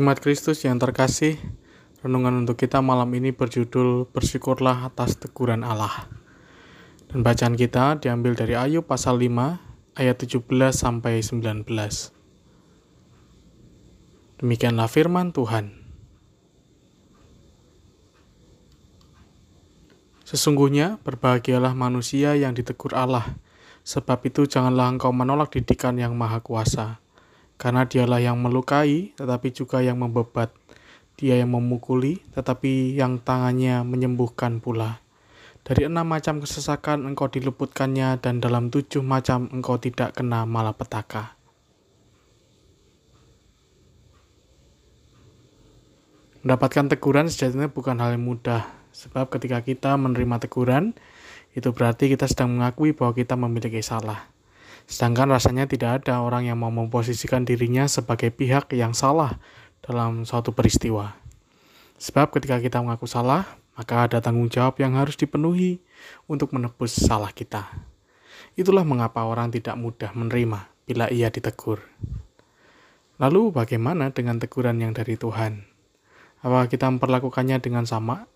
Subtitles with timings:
[0.00, 1.36] Jemaat Kristus yang terkasih,
[2.00, 6.08] renungan untuk kita malam ini berjudul Bersyukurlah atas teguran Allah.
[7.12, 9.60] Dan bacaan kita diambil dari Ayub pasal 5
[10.00, 10.40] ayat 17
[10.72, 11.68] sampai 19.
[14.40, 15.76] Demikianlah firman Tuhan.
[20.24, 23.36] Sesungguhnya berbahagialah manusia yang ditegur Allah,
[23.84, 27.04] sebab itu janganlah engkau menolak didikan yang maha kuasa
[27.60, 30.48] karena dialah yang melukai, tetapi juga yang membebat.
[31.20, 35.04] Dia yang memukuli, tetapi yang tangannya menyembuhkan pula.
[35.60, 41.36] Dari enam macam kesesakan engkau diluputkannya, dan dalam tujuh macam engkau tidak kena malapetaka.
[46.40, 48.64] Mendapatkan teguran sejatinya bukan hal yang mudah,
[48.96, 50.96] sebab ketika kita menerima teguran,
[51.52, 54.39] itu berarti kita sedang mengakui bahwa kita memiliki salah.
[54.90, 59.38] Sedangkan rasanya tidak ada orang yang mau memposisikan dirinya sebagai pihak yang salah
[59.86, 61.14] dalam suatu peristiwa.
[62.02, 63.46] Sebab ketika kita mengaku salah,
[63.78, 65.78] maka ada tanggung jawab yang harus dipenuhi
[66.26, 67.70] untuk menebus salah kita.
[68.58, 71.86] Itulah mengapa orang tidak mudah menerima bila ia ditegur.
[73.22, 75.70] Lalu bagaimana dengan teguran yang dari Tuhan?
[76.42, 78.26] Apakah kita memperlakukannya dengan sama?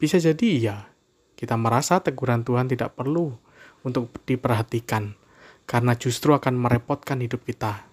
[0.00, 0.88] Bisa jadi iya.
[1.36, 3.36] Kita merasa teguran Tuhan tidak perlu
[3.84, 5.21] untuk diperhatikan
[5.64, 7.86] karena justru akan merepotkan hidup kita.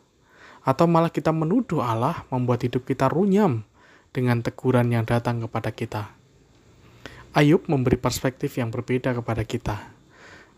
[0.66, 3.64] Atau malah kita menuduh Allah membuat hidup kita runyam
[4.12, 6.14] dengan teguran yang datang kepada kita.
[7.31, 9.94] Ayub memberi perspektif yang berbeda kepada kita.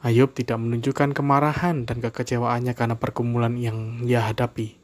[0.02, 4.82] Ayub tidak menunjukkan kemarahan dan kekecewaannya karena pergumulan yang ia hadapi.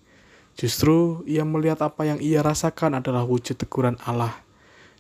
[0.54, 4.42] Justru ia melihat apa yang ia rasakan adalah wujud teguran Allah,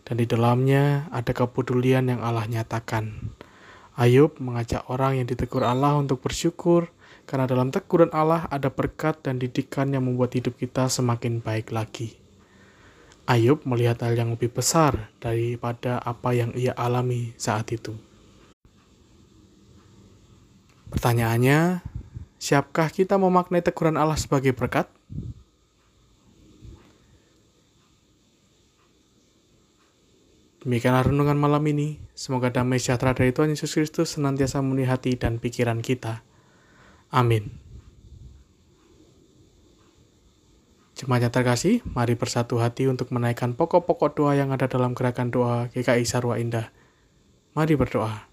[0.06, 3.34] dan di dalamnya ada kepedulian yang Allah nyatakan.
[3.98, 6.94] Ayub mengajak orang yang ditegur Allah untuk bersyukur
[7.28, 12.16] karena dalam teguran Allah ada berkat dan didikan yang membuat hidup kita semakin baik lagi.
[13.28, 17.92] Ayub melihat hal yang lebih besar daripada apa yang ia alami saat itu.
[20.88, 21.84] Pertanyaannya,
[22.40, 24.88] siapkah kita memaknai teguran Allah sebagai berkat?
[30.64, 32.00] Demikianlah renungan malam ini.
[32.16, 36.27] Semoga damai sejahtera dari Tuhan Yesus Kristus senantiasa memenuhi hati dan pikiran kita.
[37.08, 37.68] Amin.
[40.98, 45.70] Jemaat yang terkasih, mari bersatu hati untuk menaikkan pokok-pokok doa yang ada dalam gerakan doa
[45.72, 46.74] GKI Sarwa Indah.
[47.54, 48.27] Mari berdoa.